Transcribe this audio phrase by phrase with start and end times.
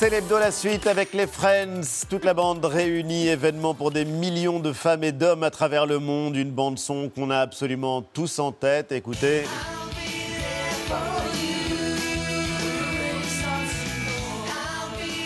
[0.00, 4.60] C'est l'hebdo la suite avec les Friends, toute la bande réunie, événement pour des millions
[4.60, 8.38] de femmes et d'hommes à travers le monde, une bande son qu'on a absolument tous
[8.38, 8.92] en tête.
[8.92, 9.42] Écoutez.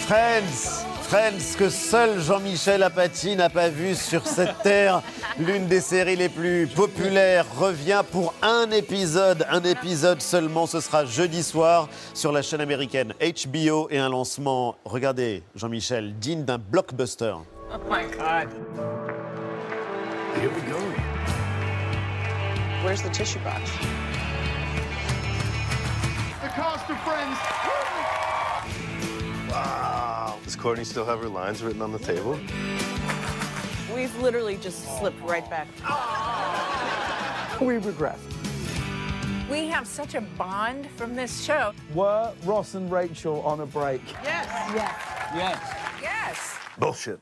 [0.06, 5.02] Friends, Friends que seul Jean-Michel Apathy n'a pas vu sur cette terre.
[5.38, 10.66] L'une des séries les plus populaires revient pour un épisode, un épisode seulement.
[10.66, 16.46] Ce sera jeudi soir sur la chaîne américaine HBO et un lancement, regardez Jean-Michel, digne
[16.46, 17.34] d'un blockbuster.
[17.70, 18.48] Oh my God.
[20.40, 20.78] Here we go.
[22.82, 23.70] Where's the tissue box?
[26.40, 27.51] The cast of Friends.
[30.62, 32.38] Courtney still have her lines written on the table?
[33.92, 35.66] We've literally just slipped right back.
[37.60, 38.16] We regret.
[39.50, 41.72] We have such a bond from this show.
[41.92, 44.02] Were Ross and Rachel on a break?
[44.22, 44.46] Yes.
[45.34, 45.74] Yes.
[46.00, 46.58] Yes.
[46.78, 47.18] Bullshit.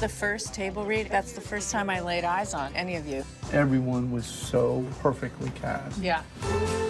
[0.00, 3.22] The first table read, that's the first time I laid eyes on any of you.
[3.52, 5.98] Everyone was so perfectly cast.
[5.98, 6.22] Yeah.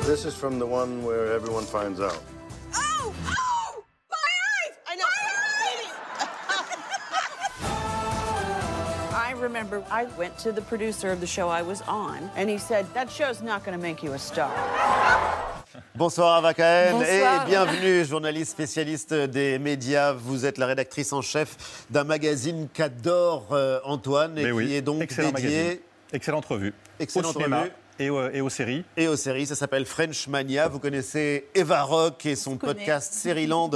[0.02, 2.22] This is from the one where everyone finds out.
[3.02, 3.14] Oh!
[3.26, 3.84] Oh!
[4.10, 4.74] My eyes!
[4.86, 5.04] I know.
[9.16, 12.58] I remember I went to the producer of the show I was on, and he
[12.58, 14.50] said, That show's not going to make you a star.
[15.94, 16.52] Bonsoir Ava
[16.92, 17.02] Bonsoir.
[17.04, 20.12] et bienvenue, journaliste spécialiste des médias.
[20.12, 24.74] Vous êtes la rédactrice en chef d'un magazine qu'adore euh, Antoine et Mais oui, qui
[24.74, 25.80] est donc excellent dédié magazine.
[26.12, 26.74] Excellente revue.
[26.98, 27.72] Excellente au cinéma revue.
[28.00, 28.82] Et, aux- et aux séries.
[28.96, 29.46] et aux séries.
[29.46, 30.68] Ça s'appelle French Mania.
[30.68, 33.12] Vous connaissez Eva Rock et son podcast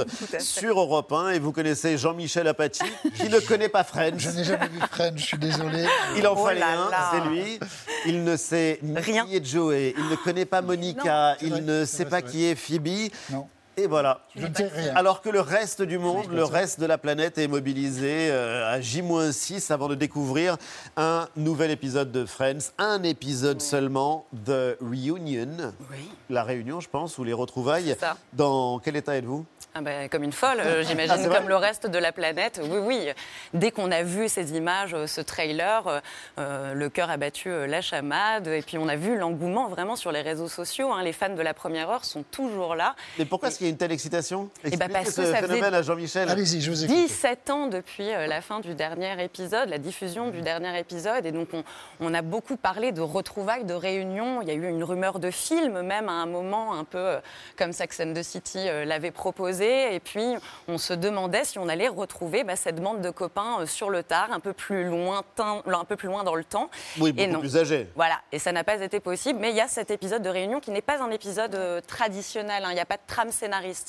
[0.09, 0.41] fait.
[0.41, 1.29] sur Europe 1.
[1.29, 2.83] Et vous connaissez Jean-Michel Apathy,
[3.15, 4.19] qui ne connaît pas French.
[4.19, 5.85] Je n'ai jamais vu Friends, je suis désolé.
[6.17, 7.59] Il en Oh fallait un, c'est lui.
[8.07, 9.25] Il ne sait ni Rien.
[9.25, 12.45] qui est Joey, il ne connaît pas Monica, il vrai, ne sait vrai, pas qui
[12.45, 13.11] est Phoebe.
[13.31, 13.47] Non.
[13.77, 14.21] Et voilà.
[14.35, 14.93] Je ne sais rien.
[14.95, 18.79] Alors que le reste du monde, le reste de la planète est mobilisé euh, à
[18.79, 20.57] J-6 avant de découvrir
[20.95, 25.73] un nouvel épisode de Friends, un épisode seulement, The Reunion.
[25.91, 26.09] Oui.
[26.29, 27.95] La réunion, je pense, ou les retrouvailles.
[27.99, 28.15] Ça.
[28.33, 29.45] Dans quel état êtes-vous?
[29.77, 32.61] Ah ben, comme une folle, euh, Ah, j'imagine, comme le reste de la planète.
[32.63, 33.09] Oui, oui.
[33.53, 36.01] Dès qu'on a vu ces images, euh, ce trailer,
[36.39, 38.47] euh, le cœur a battu la chamade.
[38.47, 40.93] Et puis on a vu l'engouement vraiment sur les réseaux sociaux.
[40.93, 41.03] hein.
[41.03, 42.95] Les fans de la première heure sont toujours là.
[43.19, 45.37] Mais pourquoi est-ce qu'il y a une telle excitation Eh ben, parce ce que ça
[45.37, 46.29] phénomène faisait- à Jean-Michel.
[46.29, 46.95] Allez-y, je vous écoute.
[46.95, 51.25] 17 ans depuis euh, la fin du dernier épisode, la diffusion du dernier épisode.
[51.25, 51.63] Et donc, on,
[51.99, 54.41] on a beaucoup parlé de retrouvailles, de réunions.
[54.41, 57.19] Il y a eu une rumeur de film, même à un moment, un peu euh,
[57.57, 59.93] comme Sex and the City euh, l'avait proposé.
[59.95, 60.35] Et puis,
[60.67, 64.29] on se demandait si on allait retrouver bah, cette bande de copains sur le tard,
[64.31, 66.69] un peu plus lointain, un peu plus loin dans le temps.
[66.99, 67.39] Oui, Et beaucoup non.
[67.39, 67.89] plus âgé.
[67.95, 69.39] Voilà, et ça n'a pas été possible.
[69.39, 72.63] Mais il y a cet épisode de réunion qui n'est pas un épisode traditionnel.
[72.65, 72.69] hein.
[72.71, 73.31] Il n'y a pas de trame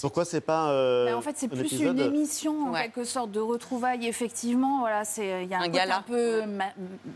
[0.00, 2.82] Pourquoi c'est pas euh, Mais en fait, c'est un plus épisode une émission, en Ouais.
[2.82, 4.80] quelque sorte, de retrouvailles, effectivement.
[4.80, 5.98] Voilà, c'est il y a un, Un côté gala.
[5.98, 6.72] un peu ma-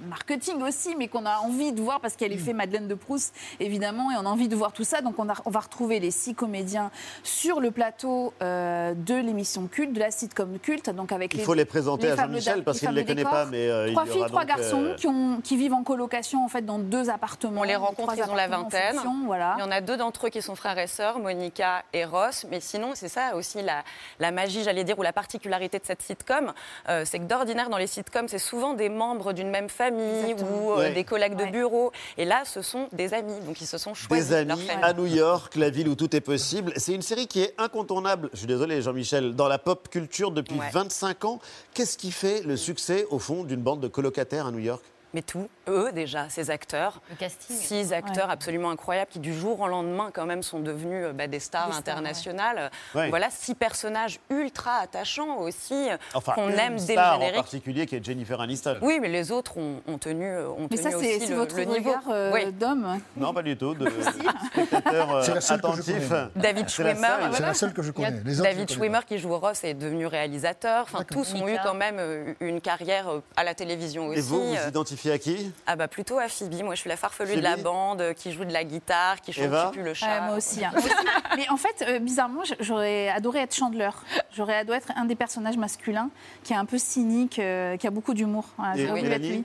[0.09, 3.35] marketing aussi, mais qu'on a envie de voir parce qu'elle est fait Madeleine de Proust,
[3.61, 5.01] évidemment, et on a envie de voir tout ça.
[5.01, 6.91] Donc, on, a- on va retrouver les six comédiens
[7.23, 10.91] sur le plateau euh, de l'émission culte, de la sitcom culte.
[10.91, 13.33] Donc, avec Il faut les présenter à Jean-Michel parce qu'il ne les connaît décors.
[13.33, 15.57] pas, mais euh, il trois y filles, aura trois donc, garçons euh, qui, ont, qui
[15.57, 17.61] vivent en colocation en fait dans deux appartements.
[17.61, 18.95] On les rencontre, ils ont la vingtaine.
[18.95, 19.55] fonction, voilà.
[19.59, 22.40] Il y en a deux d'entre eux qui sont frères et sœurs, Monica et Ross.
[22.51, 23.83] Mais sinon, c'est ça aussi la,
[24.19, 26.53] la magie, j'allais dire, ou la particularité de cette sitcom.
[26.89, 30.59] Euh, c'est que d'ordinaire, dans les sitcoms, c'est souvent des membres d'une même famille Exactement.
[30.67, 30.93] ou euh, Ouais.
[30.93, 31.51] des collègues de Ouais.
[31.51, 31.93] bureau.
[32.17, 33.39] Et là, ce sont des amis.
[33.41, 36.21] Donc, ils se sont choisis des amis à New York, la ville où tout est
[36.21, 36.73] possible.
[36.77, 40.59] C'est une série qui est incontournable, je suis désolé Jean-Michel, dans la pop culture depuis
[40.59, 40.71] Ouais.
[40.73, 41.39] 25 ans.
[41.75, 44.83] Qu'est-ce qui fait le succès, au fond, d'une bande de colocataires à New York?
[45.13, 47.01] Mais tout, eux déjà, ces acteurs.
[47.11, 47.57] Le casting.
[47.57, 51.27] Six acteurs absolument incroyables qui, du jour au lendemain, quand même, sont devenus euh, bah,
[51.27, 52.71] des stars Des stars, internationales.
[52.95, 53.09] ouais.
[53.11, 57.37] Voilà, six personnages ultra attachants aussi, euh, Enfin, qu'on aime dès le star en générique.
[57.37, 58.77] particulier qui est Jennifer Aniston.
[58.83, 61.57] Oui, mais les autres ont, ont tenu, euh, ont Mais tenu ça, aussi le, votre
[61.57, 61.95] le niveau.
[62.11, 62.53] euh, Oui.
[62.53, 63.01] d'homme.
[63.17, 63.91] Non, pas du tout, de
[64.53, 66.09] spectateur euh, C'est la seule que je attentif.
[66.09, 66.27] connais.
[66.37, 67.09] David Schwimmer.
[67.33, 68.21] C'est la seule que je connais.
[68.25, 70.85] Les autres, David Schwimmer qui joue Ross est devenu réalisateur.
[70.85, 74.19] Enfin, tous ont eu quand même une carrière à la télévision aussi.
[74.19, 74.71] Et vous, vous Euh,
[75.09, 75.53] à qui?
[75.67, 76.63] Ah bah plutôt à Phoebe.
[76.65, 79.33] Moi, je suis la farfelue de la bande, euh, qui joue de la guitare, qui
[79.33, 79.71] chante Eva?
[79.73, 80.07] qui pue le chat.
[80.21, 80.65] Ouais, moi aussi.
[80.65, 80.73] hein.
[81.37, 83.91] Mais en fait, euh, bizarrement, j'aurais adoré être Chandler.
[84.33, 86.11] J'aurais adoré être un des personnages masculins
[86.43, 88.45] qui est un peu cynique, euh, qui a beaucoup d'humour.
[88.59, 89.29] Voilà, Et Mélanie?
[89.29, 89.45] lui.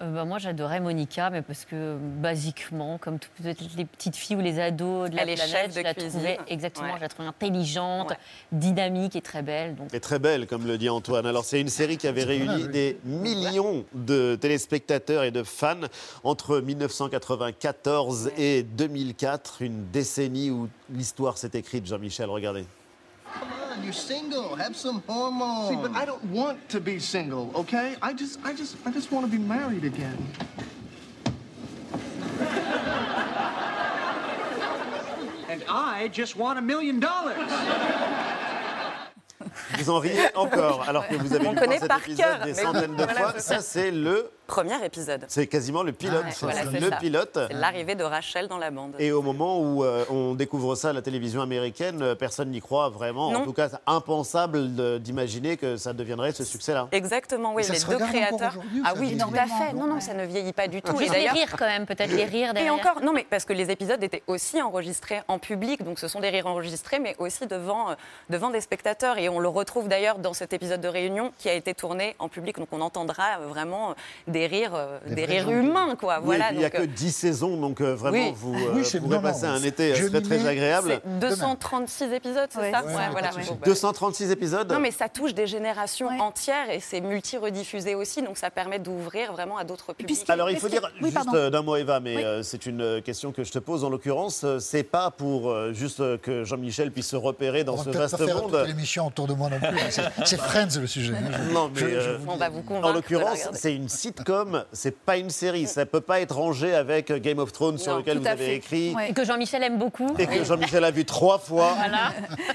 [0.00, 3.32] Euh, bah, moi, j'adorais Monica, mais parce que basiquement, comme toutes
[3.76, 5.92] les petites filles ou les ados de la Elle est planète, chef de je la
[5.94, 6.10] cuisine.
[6.10, 6.92] trouvais exactement, Ouais.
[6.98, 8.16] je la trouvais intelligente, Ouais.
[8.52, 9.74] dynamique et très belle.
[9.74, 11.26] Donc, Et très belle, comme le dit Antoine.
[11.26, 15.74] Alors, c'est une série qui avait réuni des millions de téléspectateurs et de fans
[16.22, 22.64] entre 1994 et 2004, une décennie où l'histoire s'est écrite, Jean-Michel, regardez.
[23.78, 24.56] Come on, you're single.
[24.56, 25.68] Have some hormones.
[25.68, 27.94] See, but I don't want to be single, okay?
[28.02, 30.18] I just, I just, I just want to be married again.
[35.48, 37.38] And I just want a million dollars.
[39.78, 42.54] Vous en riez encore, alors que vous avez On vu connaît cet épisode cœur, des
[42.54, 43.32] centaines de voilà, fois.
[43.34, 43.60] Ça, ça.
[43.60, 44.30] c'est le...
[44.48, 45.26] Premier épisode.
[45.28, 46.24] C'est quasiment le pilote.
[46.24, 46.96] Ouais, voilà, c'est le ça.
[46.96, 47.38] pilote.
[47.50, 48.94] C'est l'arrivée de Rachel dans la bande.
[48.98, 52.60] Et au moment où euh, on découvre ça à la télévision américaine, euh, personne n'y
[52.60, 53.28] croit vraiment.
[53.28, 56.88] En tout cas, c'est impensable d'imaginer que ça deviendrait ce succès-là.
[56.92, 57.60] Exactement, oui.
[57.60, 58.54] Et ça Les se deux créateurs.
[58.86, 59.74] Ah oui, tout à fait.
[59.74, 60.00] Non, non, ouais.
[60.00, 60.96] ça ne vieillit pas du tout.
[60.96, 62.72] Et juste les rires quand même, peut-être les rires Et derrière.
[62.72, 66.20] encore, non, mais parce que les épisodes étaient aussi enregistrés en public, donc ce sont
[66.20, 67.94] des rires enregistrés, mais aussi devant, euh,
[68.30, 69.18] devant des spectateurs.
[69.18, 72.30] Et on le retrouve d'ailleurs dans cet épisode de Réunion qui a été tourné en
[72.30, 73.94] public, donc on entendra vraiment euh,
[74.38, 76.18] des rires, euh, Des rires humains, quoi.
[76.20, 78.32] Oui, voilà, il n'y a que euh, 10 saisons, donc euh, vraiment, Oui.
[78.36, 81.00] vous, euh, Oui, pourrez passer un été euh, très, très agréable.
[81.04, 82.70] c'est 236 épisodes, c'est Ouais.
[82.72, 83.28] ça Ouais, Ouais, voilà.
[83.28, 83.48] pas de souci.
[83.50, 86.20] Bon, bah, 236 épisodes Non, mais ça touche des générations Ouais.
[86.20, 90.28] entières et c'est multi-rediffusé aussi, donc ça permet d'ouvrir vraiment à d'autres publics.
[90.28, 92.24] Alors il faut dire Oui, juste euh, d'un mot Eva, mais Oui.
[92.24, 94.42] euh, c'est une euh, question que je te pose en l'occurrence.
[94.44, 97.90] euh, C'est pas pour euh, juste euh, que Jean-Michel puisse se repérer dans On ce
[97.90, 98.52] vaste monde.
[98.52, 99.78] toute l'émission autour de moi non plus.
[100.24, 101.12] C'est- Friends le sujet.
[101.48, 103.88] Je- Non, mais euh, On en l'occurrence, c'est une
[104.28, 105.66] sitcom, c'est pas une série.
[105.66, 108.56] Ça peut pas être rangé avec Game of Thrones sur Non, lequel vous avez fait.
[108.56, 108.94] écrit.
[108.94, 109.10] Ouais.
[109.10, 110.08] Et que Jean-Michel aime beaucoup.
[110.18, 111.74] Et que Jean-Michel a vu trois fois,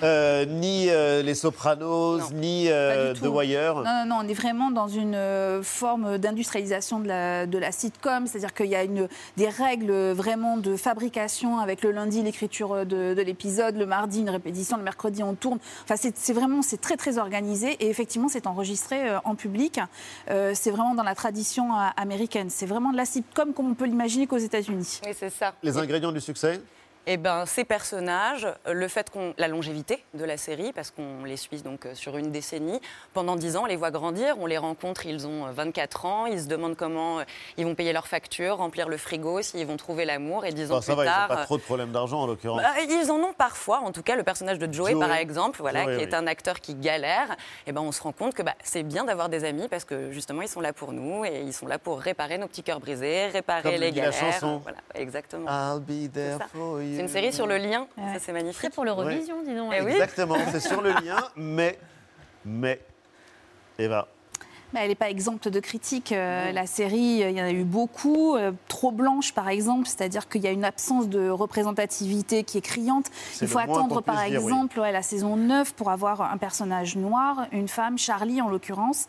[0.04, 2.26] Euh, ni euh, Les Sopranos, Non.
[2.34, 3.24] ni euh, The.
[3.26, 3.76] Wire.
[3.76, 5.18] Non, non, non, on est vraiment dans une
[5.64, 10.58] forme d'industrialisation de la, de la sitcom, c'est-à-dire qu'il y a une, des règles vraiment
[10.58, 15.24] de fabrication avec le lundi l'écriture de, de l'épisode, le mardi une répétition, le mercredi
[15.24, 15.60] on tourne.
[15.84, 19.80] Enfin, c'est c'est vraiment c'est très très organisé et effectivement c'est enregistré en public.
[20.30, 22.50] Euh, c'est vraiment dans la tradition euh, américaine.
[22.50, 25.02] C'est vraiment de la sitcom comme on peut l'imaginer qu'aux États-Unis.
[25.06, 25.54] Oui, c'est ça.
[25.64, 26.62] Les ingrédients du succès?
[27.06, 31.26] Eh ben, ces personnages, euh, le fait qu'on la longévité de la série, parce qu'on
[31.26, 32.80] les suit donc euh, sur une décennie,
[33.14, 36.26] pendant 10 ans, on les voit grandir, on les rencontre, ils ont euh, 24 ans,
[36.28, 37.24] ils se demandent comment euh,
[37.58, 40.76] ils vont payer leurs factures, remplir le frigo, s'ils vont trouver l'amour, et 10 ans
[40.78, 42.62] Enfin, ça plus va, ils n'ont pas euh, trop de problèmes d'argent en l'occurrence.
[42.62, 45.06] bah, ils en ont parfois, en tout cas le personnage de Joey, Joey.
[45.06, 46.10] par exemple, voilà, Joey, qui oui.
[46.10, 47.36] est un acteur qui galère,
[47.68, 50.12] et ben on se rend compte que bah, c'est bien d'avoir des amis parce que
[50.12, 52.80] justement ils sont là pour nous et ils sont là pour réparer nos petits cœurs
[52.80, 54.34] brisés, réparer Comme le les dit la galères.
[54.34, 54.60] chanson.
[54.64, 55.50] Voilà, exactement.
[55.50, 56.93] I'll be there for you.
[56.96, 58.14] C'est une série sur le lien, Ouais.
[58.14, 58.62] ça c'est magnifique.
[58.62, 59.74] C'est pour l'Eurovision, dis donc.
[59.76, 59.92] Eh oui.
[59.92, 61.78] Exactement, c'est sur le lien, mais.
[62.46, 62.80] Mais.
[63.80, 64.08] Eva.
[64.74, 66.12] Mais elle n'est pas exempte de critiques.
[66.12, 68.36] euh, La série, euh, il y en a eu beaucoup.
[68.36, 72.62] euh, trop blanche, par exemple, c'est-à-dire qu'il y a une absence de représentativité qui est
[72.62, 73.06] criante.
[73.42, 74.52] Il faut attendre, par puisse dire, oui.
[74.52, 79.06] exemple, ouais, la saison 9 pour avoir un personnage noir, une femme, Charlie en l'occurrence.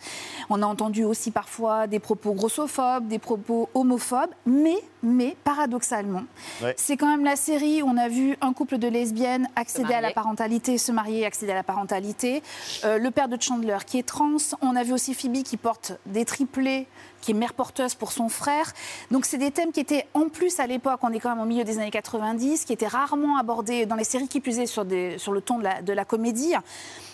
[0.50, 6.24] On a entendu aussi parfois des propos grossophobes, des propos homophobes, mais, mais paradoxalement,
[6.62, 6.74] Ouais.
[6.76, 10.00] c'est quand même la série où on a vu un couple de lesbiennes accéder à
[10.00, 12.42] la parentalité, se marier, accéder à la parentalité.
[12.84, 14.36] Euh, le père de Chandler qui est trans.
[14.62, 16.86] On a vu aussi Phoebe qui porte des triplés,
[17.24, 18.72] qui est mère porteuse pour son frère.
[19.10, 21.46] Donc c'est des thèmes qui étaient en plus à l'époque, on est quand même au
[21.46, 24.84] milieu des années 90, qui étaient rarement abordés dans les séries qui plus est sur,
[24.84, 26.54] des, sur le ton de la, de la comédie.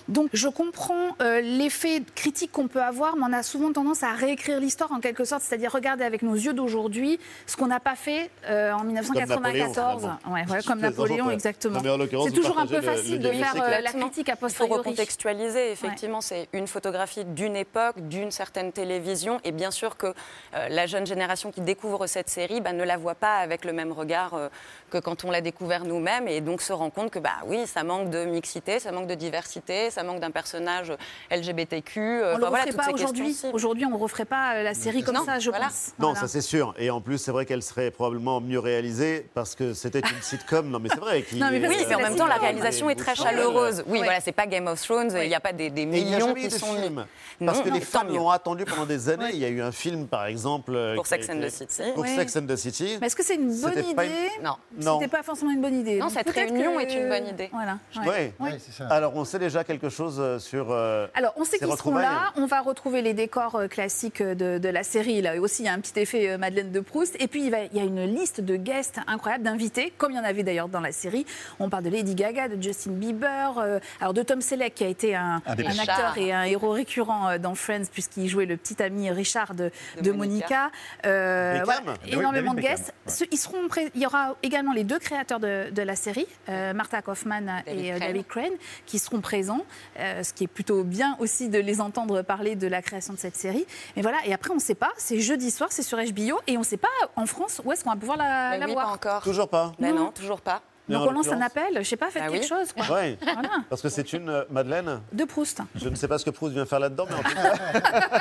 [0.08, 4.10] Donc je comprends euh, l'effet critique qu'on peut avoir, mais on a souvent tendance à
[4.12, 7.94] réécrire l'histoire en quelque sorte, c'est-à-dire regarder avec nos yeux d'aujourd'hui ce qu'on n'a pas
[7.94, 10.00] fait euh, en 1994.
[10.00, 10.18] finalement.
[10.34, 11.34] Ouais, voilà, comme Napoléon, ouais.
[11.34, 11.76] exactement.
[11.76, 13.78] Non, mais en l'occurrence, C'est toujours un peu le- facile le de faire euh, la
[13.78, 14.06] Exactement.
[14.06, 14.78] critique a Il faut posteriori.
[14.78, 20.68] recontextualiser, effectivement, c'est une photographie d'une époque, d'une certaine télévision, et bien sûr que euh,
[20.68, 23.92] la jeune génération qui découvre cette série bah, ne la voit pas avec le même
[23.92, 24.48] regard euh,
[24.90, 27.84] que quand on l'a découvert nous-mêmes, et donc se rend compte que bah oui, ça
[27.84, 30.92] manque de mixité, ça manque de diversité, ça manque d'un personnage
[31.30, 32.00] LGBTQ.
[32.00, 33.36] euh, On ne voilà, toutes pas aujourd'hui.
[33.52, 35.66] Aujourd'hui, on ne referait pas euh, la série comme Non, ça, je voilà.
[35.66, 35.92] pense.
[35.98, 36.20] Non, Voilà.
[36.20, 36.74] ça c'est sûr.
[36.78, 40.68] Et en plus, c'est vrai qu'elle serait probablement mieux réalisée parce que c'était une sitcom.
[40.68, 41.22] Non, mais c'est vrai.
[41.22, 43.84] qui Non, mais Oui, mais en même temps, la réalisation est très chaleureuse.
[43.86, 44.04] Oui, Ouais.
[44.04, 46.52] voilà, c'est pas Game of Thrones, il n'y a pas des, des millions qui de
[46.52, 46.80] sont mis.
[46.82, 47.06] film.
[47.44, 49.30] Parce Non, que non, les fans l'ont attendu pendant des années.
[49.32, 50.94] Il y a eu un film, par exemple.
[50.96, 51.82] Pour Sex and the City.
[51.94, 52.06] Pour.
[52.06, 52.98] Sex and the City.
[53.00, 54.10] Mais est-ce que c'est une bonne idée?
[54.42, 54.56] Non.
[54.84, 54.98] Non.
[55.00, 55.98] C'était pas forcément une bonne idée.
[55.98, 57.48] Non, Donc cette réunion que- est une bonne idée.
[57.52, 57.78] Voilà.
[58.06, 58.32] ouais.
[58.38, 58.86] Ouais, c'est ça.
[58.88, 60.68] Alors, on sait déjà quelque chose euh, sur.
[60.70, 62.32] euh, Alors, on sait qu'ils seront là.
[62.36, 65.20] On va retrouver les décors euh, classiques de, de la série.
[65.22, 67.16] Là aussi, il y a un petit effet Madeleine de Proust.
[67.20, 70.16] Et puis, il, va- il y a une liste de guests incroyables, d'invités, comme il
[70.16, 71.26] y en avait d'ailleurs dans la série.
[71.58, 74.88] On parle de Lady Gaga, de Justin Bieber, euh, alors de Tom Selleck, qui a
[74.88, 75.80] été un, Un des un pires.
[75.82, 79.70] acteur et un héros récurrent dans Friends puisqu'il jouait le petit ami Richard de,
[80.00, 80.70] de Monica.
[81.06, 82.92] Euh, voilà, David- énormément de guests.
[83.30, 83.56] Ils seront
[83.94, 87.92] il y aura également les deux créateurs de, de la série, euh, Martha Kaufman et
[87.92, 88.08] euh, Crane.
[88.08, 88.52] David Crane,
[88.86, 89.64] qui seront présents,
[89.98, 93.18] euh, ce qui est plutôt bien aussi de les entendre parler de la création de
[93.18, 93.66] cette série.
[93.96, 96.56] Mais voilà, et après on ne sait pas, c'est jeudi soir, c'est sur HBO, et
[96.56, 98.72] on ne sait pas en France où est-ce qu'on va pouvoir la, Mais la oui,
[98.72, 98.86] voir.
[98.86, 99.22] pas encore.
[99.22, 99.72] Toujours pas.
[99.78, 100.04] Ben Non.
[100.04, 100.62] non, toujours pas.
[100.98, 102.48] Donc on lance un appel, je sais pas, faites Ah quelque oui.
[102.48, 102.72] chose.
[102.72, 102.96] Quoi.
[102.96, 103.16] Ouais.
[103.22, 105.00] Voilà, Parce que c'est une euh, Madeleine.
[105.12, 105.60] de Proust.
[105.74, 107.52] Je ne sais pas ce que Proust vient faire là-dedans, mais en tout cas,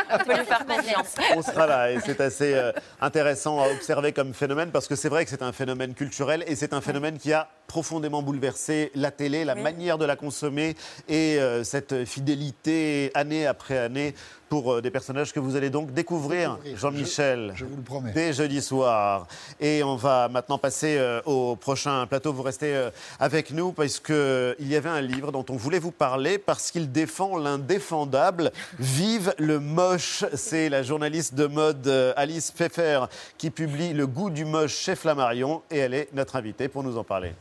[0.14, 1.16] On peut lui faire confiance.
[1.36, 1.92] on sera là.
[1.92, 2.72] Et c'est assez euh,
[3.02, 6.56] intéressant à observer comme phénomène, parce que c'est vrai que c'est un phénomène culturel et
[6.56, 9.62] c'est un phénomène qui a profondément bouleversé la télé, la Oui.
[9.62, 10.76] manière de la consommer
[11.08, 14.14] et euh, cette fidélité année après année
[14.50, 16.78] pour euh, des personnages que vous allez donc découvrir, Découvrir.
[16.80, 17.52] Jean-Michel.
[17.56, 18.12] Je vous le promets.
[18.14, 19.28] Dès jeudi soir.
[19.60, 22.34] Et on va maintenant passer euh, au prochain plateau.
[22.34, 25.92] Vous restez euh, avec nous parce qu'il y avait un livre dont on voulait vous
[25.92, 28.52] parler parce qu'il défend l'indéfendable.
[28.80, 30.26] Vive le moche.
[30.34, 33.02] C'est la journaliste de mode euh, Alice Pfeffer
[33.38, 36.98] qui publie Le goût du moche chez Flammarion et elle est notre invitée pour nous
[36.98, 37.34] en parler.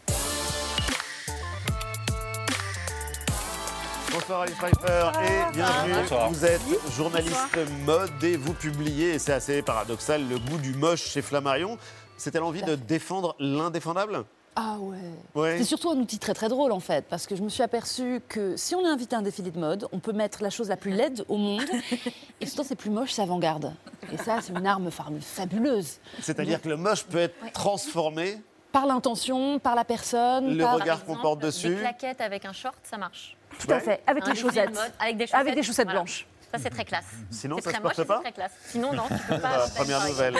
[4.28, 5.94] Bonsoir Alice Pfeiffer et bienvenue.
[6.02, 6.28] Bonsoir.
[6.28, 6.61] Vous êtes
[6.94, 11.78] journaliste mode et vous publiez, et c'est assez paradoxal, le goût du moche chez Flammarion.
[12.18, 14.25] C'était l'envie de défendre l'indéfendable?
[14.54, 14.99] Ah ouais.
[15.35, 15.56] Ouais.
[15.56, 18.20] C'est surtout un outil très très drôle en fait, parce que je me suis aperçue
[18.28, 20.68] que si on est invité à un défilé de mode, on peut mettre la chose
[20.68, 21.62] la plus laide au monde,
[22.42, 23.73] et pourtant c'est plus moche, c'est avant-garde.
[24.12, 26.00] Et ça, c'est une arme fa- fabuleuse.
[26.20, 28.42] C'est-à-dire que le moche peut être transformé,
[28.73, 30.75] Par l'intention, par la personne, Le par...
[30.75, 31.70] regard qu'on porte dessus.
[31.70, 33.35] Des claquettes avec un short, ça marche.
[33.58, 34.74] Tout à fait, avec chaussettes.
[34.74, 35.40] mode, Avec des chaussettes.
[35.40, 36.00] Avec des chaussettes voilà.
[36.00, 36.26] blanches.
[36.52, 37.05] Ça, c'est très classe.
[37.31, 38.52] Sinon, ça très se porte moche, mais pas c'est très classe.
[38.71, 39.49] Sinon, non, tu peux pas.
[39.49, 40.35] Voilà, faire première nouvelle.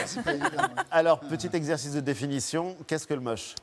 [0.91, 3.55] Alors, petit exercice de définition, qu'est-ce que le moche?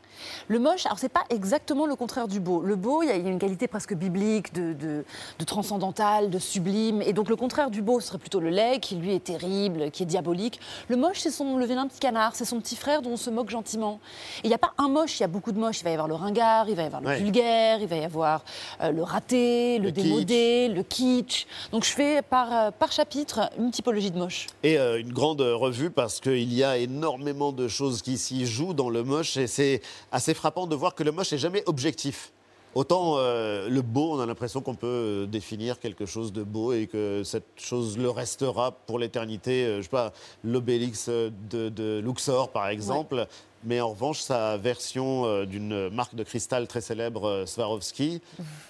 [0.48, 2.62] Le moche, alors c'est pas exactement le contraire du beau.
[2.62, 5.04] Le beau, il y a il y a une qualité presque biblique, de, de,
[5.40, 7.02] de transcendantal, de sublime.
[7.02, 10.04] Et donc le contraire du beau serait plutôt le laid, qui lui est terrible, qui
[10.04, 10.60] est diabolique.
[10.88, 13.30] Le moche, c'est son le vilain petit canard, c'est son petit frère dont on se
[13.30, 14.00] moque gentiment.
[14.38, 15.80] Et il n'y a pas un moche, il y a beaucoup de moches.
[15.82, 17.18] Il va y avoir le ringard, il va y avoir le Ouais.
[17.18, 18.44] vulgaire, il va y avoir
[18.82, 20.04] euh, le raté, le, Le kitsch.
[20.04, 21.46] démodé, le kitsch.
[21.72, 24.48] Donc je fais par, euh, par chapitre une typologie de moche.
[24.62, 28.74] Et euh, une grande revue parce qu'il y a énormément de choses qui s'y jouent
[28.74, 32.34] dans le moche et c'est assez frappant de voir que le moche n'est jamais objectif.
[32.74, 36.88] Autant euh, le beau, on a l'impression qu'on peut définir quelque chose de beau et
[36.88, 39.77] que cette chose le restera pour l'éternité.
[39.77, 40.12] Je sais pas,
[40.44, 43.27] l'obélix de, de Luxor, par exemple.
[43.65, 48.22] Mais en revanche, sa version euh, d'une marque de cristal très célèbre, euh, Swarovski,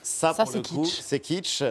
[0.01, 1.63] ça, Ça, pour le coup, c'est kitsch.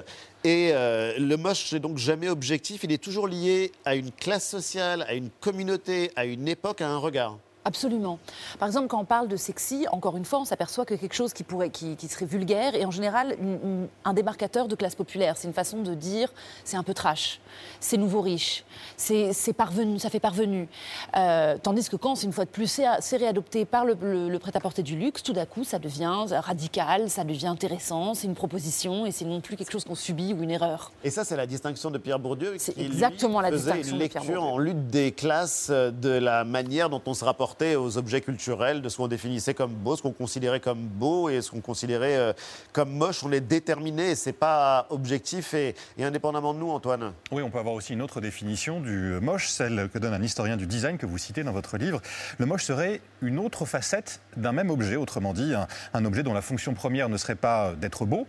[0.45, 2.85] Et euh, le moche n'est donc jamais objectif.
[2.85, 6.89] Il est toujours lié à une classe sociale, à une communauté, à une époque, à
[6.89, 7.39] un regard.
[7.67, 8.19] Absolument.
[8.59, 11.33] Par exemple, quand on parle de sexy, encore une fois, on s'aperçoit que quelque chose
[11.33, 15.37] qui, pourrait, qui, qui serait vulgaire est en général une- un démarcateur de classe populaire.
[15.39, 16.31] C'est une façon de dire
[16.65, 17.41] c'est un peu trash,
[17.81, 18.65] c'est nouveau riche,
[18.97, 20.69] c'est parvenu, ça fait parvenu.
[21.17, 24.39] Euh, tandis que quand c'est une fois de plus c'est réadopté par le, le- le
[24.39, 29.07] prêt-à-porter du luxe, tout d'un coup ça devient radical, ça devient intéressant, c'est une proposition
[29.07, 30.93] et c'est non plus quelque chose qu'on subit ou une erreur.
[31.03, 32.55] Et ça, c'est la distinction de Pierre Bourdieu.
[32.59, 34.55] C'est qui, lui, exactement la faisait distinction une de Pierre lecture Bourdieu.
[34.55, 37.25] en lutte des classes, euh, de la manière dont on se
[37.63, 41.41] aux objets culturels, de ce qu'on définissait comme beau, ce qu'on considérait comme beau et
[41.41, 42.33] ce qu'on considérait euh,
[42.73, 43.23] comme moche.
[43.25, 47.13] On est déterminé c'est pas objectif et, indépendamment de nous, Antoine.
[47.31, 50.57] Oui, on peut avoir aussi une autre définition du moche, celle que donne un historien
[50.57, 52.03] du design que vous citez dans votre livre.
[52.39, 55.55] Le moche serait une autre facette d'un même objet, autrement dit,
[55.95, 58.27] un objet dont la fonction première ne serait pas d'être beau,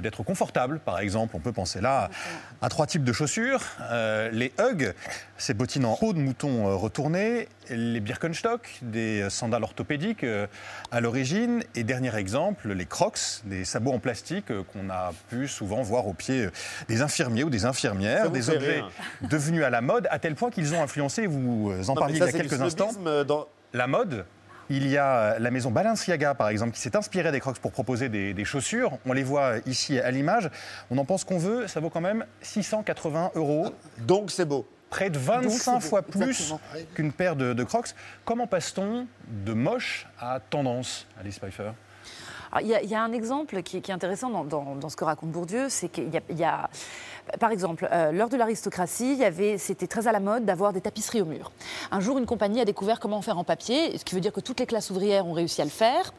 [0.00, 0.78] d'être confortable.
[0.80, 2.10] Par exemple, on peut penser là
[2.60, 3.62] à, à trois types de chaussures.
[3.90, 4.94] Euh, les Ugg,
[5.38, 10.46] ces bottines en peau de mouton euh, retournées, les Birkenstock, des sandales orthopédiques euh,
[10.90, 15.46] à l'origine, et dernier exemple, les Crocs, des sabots en plastique euh, qu'on a pu
[15.48, 16.48] souvent voir aux pieds
[16.88, 18.90] des infirmiers ou des infirmières, des objets rire.
[19.22, 22.26] devenus à la mode, à tel point qu'ils ont influencé, vous en Non, parliez ça,
[22.28, 22.90] il y a quelques instants,
[23.26, 24.24] dans- la mode.
[24.72, 28.08] Il y a la maison Balenciaga, par exemple, qui s'est inspirée des Crocs pour proposer
[28.08, 28.98] des, des chaussures.
[29.04, 30.48] On les voit ici à l'image.
[30.92, 33.74] On en pense qu'on veut, ça vaut quand même 680 euros.
[33.98, 34.68] Donc c'est beau.
[34.88, 36.54] Près de Donc, 25 c'est beau, fois plus
[36.94, 37.94] qu'une paire de, de Crocs.
[38.24, 41.72] Comment passe-t-on de moche à tendance, Alice Pfeiffer?
[42.60, 46.10] Il y, a- un exemple qui, est intéressant dans, ce que raconte Bourdieu, c'est qu'il
[46.10, 46.68] y a,
[47.38, 49.20] par exemple, euh, lors de l'aristocratie,
[49.58, 51.52] c'était très à la mode d'avoir des tapisseries au mur.
[51.92, 54.40] Un jour, une compagnie a découvert comment faire en papier, ce qui veut dire que
[54.40, 56.12] toutes les classes ouvrières ont réussi à le faire.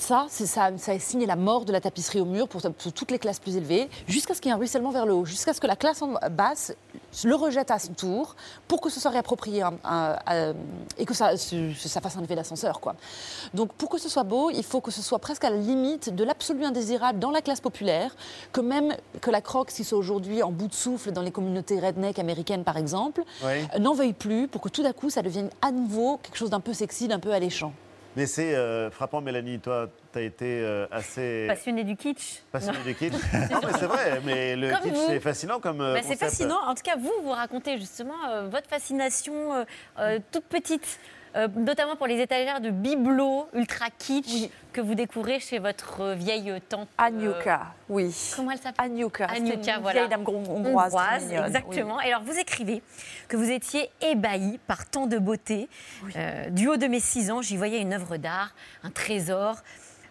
[0.00, 3.10] Ça, ça, ça a signé la mort de la tapisserie au mur pour, pour toutes
[3.10, 5.52] les classes plus élevées, jusqu'à ce qu'il y ait un ruissellement vers le haut, jusqu'à
[5.52, 6.72] ce que la classe en basse
[7.24, 8.34] le rejette à son tour
[8.66, 10.14] pour que ce soit réapproprié hein,
[10.96, 12.80] et que ça, fasse un effet d'ascenseur.
[12.80, 12.94] quoi.
[13.52, 16.14] Donc pour que ce soit beau, il faut que ce soit presque à la limite
[16.14, 18.16] de l'absolu indésirable dans la classe populaire,
[18.52, 21.78] que même que la croque, si c'est aujourd'hui en bout de souffle dans les communautés
[21.78, 23.66] redneck américaines par exemple, Oui.
[23.74, 26.50] euh, n'en veuille plus pour que tout d'un coup ça devienne à nouveau quelque chose
[26.50, 27.74] d'un peu sexy, d'un peu alléchant.
[28.16, 29.60] Mais c'est euh, frappant, Mélanie.
[29.60, 32.40] Toi, tu as été euh, assez Passionné du kitsch.
[32.50, 33.12] passionnée du kitsch.
[33.50, 34.20] non, mais c'est vrai.
[34.24, 35.06] Mais le Comme kitsch, vous.
[35.06, 35.80] c'est fascinant comme.
[35.80, 36.58] euh, Bah, c'est fascinant.
[36.66, 39.64] En tout cas, vous, vous racontez justement euh, votre fascination
[40.32, 40.98] toute petite,
[41.36, 46.14] euh, notamment pour les étagères de bibelots ultra kitsch que vous découvrez chez votre euh,
[46.14, 46.88] vieille tante.
[47.00, 48.14] euh, Agnuka, oui.
[48.36, 48.90] Comment elle s'appelle?
[48.90, 50.00] C'était Agnuka, une voilà.
[50.00, 52.00] vieille dame hongroise, exactement.
[52.00, 52.82] Et alors, vous écrivez
[53.28, 55.68] que vous étiez ébahi par tant de beauté.
[56.16, 59.56] Euh, du haut de mes six ans, j'y voyais une œuvre d'art, un trésor,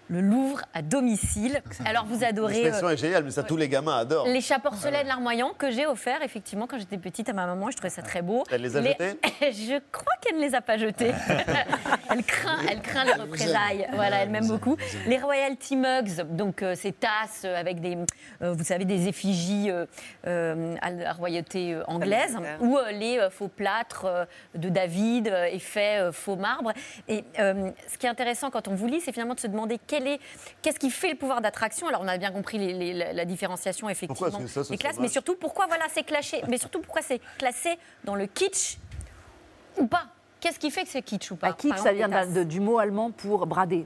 [0.10, 1.62] le Louvre à domicile.
[1.86, 2.56] Alors, vous adorez.
[2.56, 4.28] L'expression euh, est géniale, mais ça, tous les gamins adorent.
[4.28, 7.78] les chats porcelaines Larmoyant que j'ai offert effectivement quand j'étais petite à ma maman, je
[7.78, 8.44] trouvais ça très beau.
[8.52, 11.12] Elle les a jetés Je crois qu'elle ne les a pas jetés.
[12.12, 13.88] elle craint, elle craint les représailles.
[13.94, 14.78] Voilà, elle m'aime beaucoup.
[15.08, 17.98] Les royalty mugs, donc euh, ces tasses avec des,
[18.42, 19.86] euh, vous savez, des effigies euh,
[20.28, 24.26] euh, à la royauté euh, anglaise, ou euh, les euh, faux plâtres euh,
[24.56, 26.74] de David, euh, effets euh, faux marbre.
[27.08, 29.80] Et euh, ce qui est intéressant quand on vous lit, c'est finalement de se demander
[29.88, 30.20] quel est,
[30.62, 31.88] qu'est-ce qui fait le pouvoir d'attraction?
[31.88, 34.40] Alors on a bien compris les- les- la, la différenciation effectivement
[34.72, 38.26] des classes, mais surtout pourquoi voilà c'est clashé, mais surtout pourquoi c'est classé dans le
[38.28, 38.78] kitsch
[39.78, 40.06] ou pas?
[40.40, 42.78] Qu'est-ce qui fait que c'est kitsch ou pas Bah, kitsch, ça vient de- du mot
[42.80, 43.86] allemand pour brader.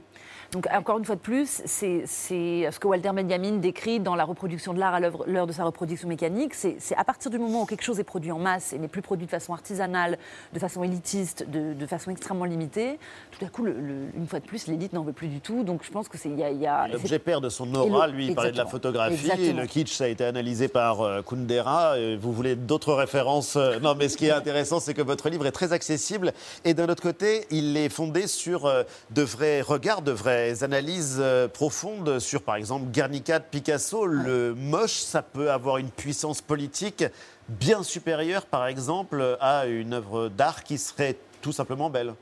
[0.52, 4.72] Donc, encore une fois de plus, c'est ce que Walter Benjamin décrit dans la reproduction
[4.72, 6.54] de l'art à l'œuvre- l'heure de sa reproduction mécanique.
[6.54, 9.02] C'est à partir du moment où quelque chose est produit en masse et n'est plus
[9.02, 10.16] produit de façon artisanale,
[10.52, 13.00] de façon élitiste, de, de façon extrêmement limitée,
[13.32, 15.64] tout à coup, le- le- une fois de plus, l'élite n'en veut plus du tout.
[15.64, 16.28] Donc, je pense que c'est.
[16.28, 18.52] il y a- il y a- L'objet perd de son aura, le- lui, il parlait
[18.52, 19.60] de la photographie, Exactement.
[19.62, 21.98] le kitsch, ça a été analysé par euh, Kundera.
[21.98, 23.56] Et Vous voulez d'autres références?
[23.56, 26.32] Euh, Non, mais ce qui est intéressant, c'est que votre livre est très accessible.
[26.64, 31.18] Et d'un autre côté, il est fondé sur euh, de vrais regards, de vraies analyses
[31.20, 34.06] euh, profondes sur, par exemple, Guernica de Picasso.
[34.06, 37.04] Le moche, ça peut avoir une puissance politique
[37.48, 42.14] bien supérieure, par exemple, à une œuvre d'art qui serait tout simplement belle.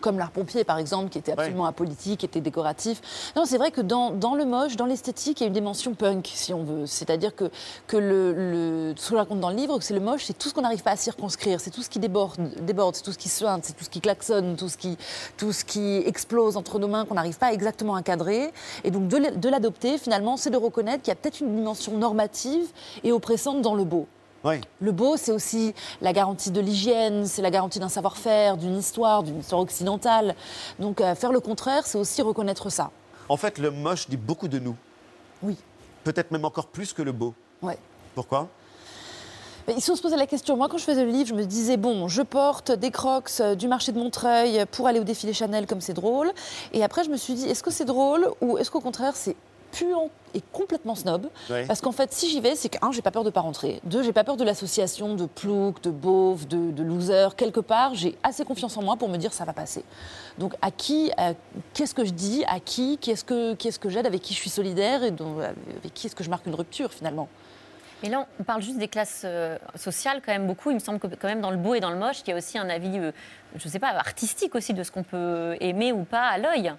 [0.00, 3.00] Comme l'art pompier par exemple, qui était absolument apolitique, qui était décoratif.
[3.36, 5.94] Non, c'est vrai que dans, dans le moche, dans l'esthétique, il y a une dimension
[5.94, 6.86] punk, si on veut.
[6.86, 7.50] C'est-à-dire que,
[7.86, 10.38] que le, le, ce que je raconte dans le livre, que c'est le moche, c'est
[10.38, 13.12] tout ce qu'on n'arrive pas à circonscrire, c'est tout ce qui déborde, déborde c'est tout
[13.12, 14.96] ce qui suinte, c'est tout ce qui klaxonne, tout ce qui,
[15.36, 18.52] tout ce qui explose entre nos mains qu'on n'arrive pas exactement à cadrer.
[18.84, 22.66] Et donc de l'adopter, finalement, c'est de reconnaître qu'il y a peut-être une dimension normative
[23.04, 24.06] et oppressante dans le beau.
[24.44, 29.22] Le beau, c'est aussi la garantie de l'hygiène, c'est la garantie d'un savoir-faire, d'une histoire,
[29.22, 30.34] d'une histoire occidentale.
[30.78, 32.90] Donc euh, faire le contraire, c'est aussi reconnaître ça.
[33.28, 34.76] En fait, le moche dit beaucoup de nous.
[35.42, 35.56] Oui.
[36.04, 37.34] Peut-être même encore plus que le beau.
[37.62, 37.78] Ouais.
[38.14, 38.48] Pourquoi?
[39.68, 40.56] Il faut se poser la question.
[40.56, 43.54] Moi, quand je faisais le livre, je me disais bon, je porte des crocs euh,
[43.54, 46.32] du marché de Montreuil pour aller au défilé Chanel, comme c'est drôle.
[46.72, 49.36] Et après, je me suis dit, est-ce que c'est drôle ou est-ce qu'au contraire, c'est
[49.72, 51.66] puant et complètement snob Ouais.
[51.66, 53.80] Parce qu'en fait, si j'y vais, c'est que, un, j'ai pas peur de pas rentrer.
[53.84, 57.28] Deux, j'ai pas peur de l'association de plouc, de beauf, de, de loser.
[57.36, 59.84] Quelque part, j'ai assez confiance en moi pour me dire ça va passer.
[60.38, 61.32] Donc, à qui, à-
[61.74, 64.50] qu'est-ce que je dis À qui Qu'est-ce que, qu'est-ce que j'aide Avec qui je suis
[64.50, 67.28] solidaire Et donc, avec qui est-ce que je marque une rupture finalement?
[68.02, 70.70] Mais là, on parle juste des classes euh, sociales quand même beaucoup.
[70.70, 72.32] Il me semble que quand même dans le beau et dans le moche, il y
[72.32, 73.12] a aussi un avis, euh,
[73.56, 76.72] je ne sais pas, artistique aussi de ce qu'on peut aimer ou pas à l'œil.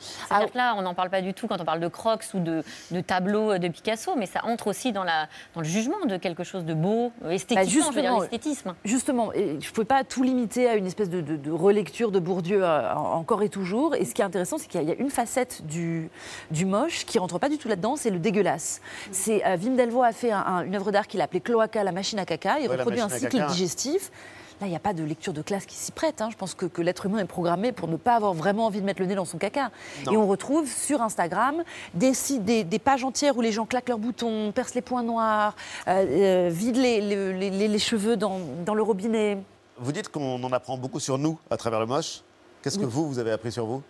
[0.00, 2.40] C'est-à-dire que là, on n'en parle pas du tout quand on parle de crocs ou
[2.40, 6.04] de, de tableaux euh, de Picasso, mais ça entre aussi dans, la, dans le jugement
[6.06, 8.74] de quelque chose de beau, euh, esthétiquement, je veux dire justement, l'esthétisme.
[8.84, 12.10] Justement, et je ne pouvais pas tout limiter à une espèce de, de- de relecture
[12.10, 13.94] de Bourdieu euh, encore et toujours.
[13.94, 16.10] Et ce qui est intéressant, c'est qu'il y a- il y a une facette du,
[16.50, 18.80] du moche qui rentre pas du tout là-dedans, c'est le dégueulasse.
[19.10, 21.82] C'est euh, Wim Delvaux a fait un- un- une œuvre d'art qu'il a appelée Cloaca,
[21.84, 22.58] la machine à caca.
[22.60, 23.46] Il Ouais, reproduit un cycle caca.
[23.46, 24.10] digestif.
[24.60, 26.20] Là, il n'y a pas de lecture de classe qui s'y prête.
[26.20, 26.28] hein.
[26.32, 28.86] Je pense que, que l'être humain est programmé pour ne pas avoir vraiment envie de
[28.86, 29.70] mettre le nez dans son caca.
[30.06, 30.12] Non.
[30.12, 31.62] Et on retrouve sur Instagram
[31.94, 35.04] des, sites- des, des pages entières où les gens claquent leurs boutons, percent les points
[35.04, 35.54] noirs,
[35.86, 39.38] euh, euh, vident les, les- les- les cheveux dans, dans le robinet.
[39.78, 42.22] Vous dites qu'on en apprend beaucoup sur nous à travers le moche.
[42.62, 43.82] Qu'est-ce que vous, vous avez appris sur vous?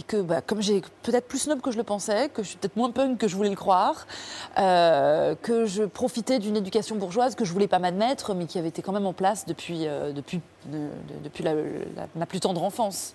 [0.00, 2.56] Et que, bah, comme j'ai peut-être plus snob que je le pensais, que je suis
[2.56, 4.06] peut-être moins punk que je voulais le croire,
[4.58, 8.68] euh, que je profitais d'une éducation bourgeoise que je voulais pas m'admettre, mais qui avait
[8.68, 12.40] été quand même en place depuis, euh, depuis, de- de- depuis la- la- ma plus
[12.40, 13.14] tendre enfance.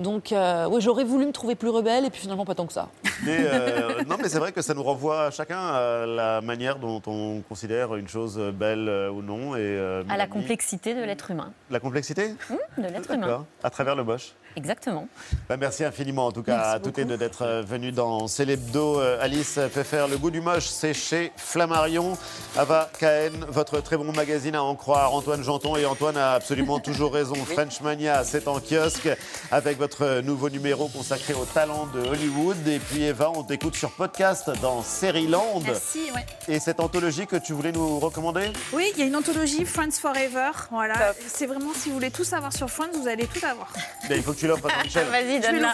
[0.00, 2.72] Donc, euh, ouais, j'aurais voulu me trouver plus rebelle, et puis finalement pas tant que
[2.72, 2.88] ça.
[3.24, 6.80] Mais, euh, Non, mais c'est vrai que ça nous renvoie à chacun à la manière
[6.80, 9.54] dont on considère une chose belle ou non.
[9.54, 11.52] Et, euh, À la complexité de l'être humain.
[11.70, 13.26] La complexité Hum, de l'être humain.
[13.28, 13.44] D'accord.
[13.62, 14.34] À travers le moche.
[14.56, 15.08] Exactement.
[15.48, 18.26] Bah, merci infiniment en tout cas Merci à toutes les deux d'être euh, venues dans
[18.26, 19.00] Célébdo.
[19.00, 22.16] Euh, Alice fait faire le goût du moche, c'est chez Flammarion.
[22.56, 25.14] Ava Cahen, votre très bon magazine à en croire.
[25.14, 27.34] Antoine Janton et Antoine a absolument toujours raison.
[27.34, 29.08] French Mania, c'est en kiosque
[29.50, 32.56] avec votre nouveau numéro consacré au talent de Hollywood.
[32.66, 35.60] Et puis Eva, on t'écoute sur podcast dans Série-Land.
[35.64, 36.26] Merci, ouais.
[36.48, 38.50] Et cette anthologie que tu voulais nous recommander?
[38.72, 40.50] Oui, il y a une anthologie Friends Forever.
[40.70, 41.14] Voilà.
[41.26, 43.72] C'est vraiment, si vous voulez tout savoir sur Friends, vous allez tout avoir.
[44.08, 45.06] Ben, Il faut que tu l'offres à Michel.
[45.06, 45.72] Vas-y, donne-la.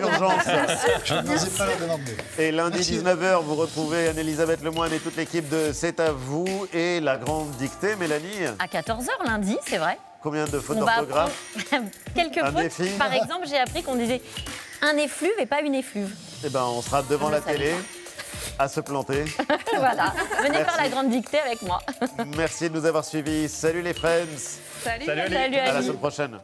[0.00, 0.44] Urgence.
[1.80, 2.16] Demander.
[2.38, 2.98] Et lundi Merci.
[2.98, 7.50] 19h, vous retrouvez Anne-Elisabeth Lemoine et toute l'équipe de C'est à vous et la grande
[7.52, 8.46] dictée, Mélanie.
[8.58, 9.98] À 14h lundi, c'est vrai.
[10.22, 11.32] Combien de fautes d'orthographe
[12.14, 12.62] quelques Un fautes.
[12.62, 12.88] défi.
[12.98, 14.20] Par exemple, j'ai appris qu'on disait
[14.82, 16.12] un effluve et pas une effluve.
[16.44, 17.74] Eh ben, on sera devant la télé
[18.58, 19.24] à se planter.
[19.76, 20.12] voilà.
[20.38, 20.64] Venez Merci.
[20.64, 21.80] faire la grande dictée avec moi.
[22.36, 23.48] Merci de nous avoir suivis.
[23.48, 24.58] Salut les friends.
[24.82, 25.04] Salut.
[25.06, 26.38] Salut, À la semaine prochaine.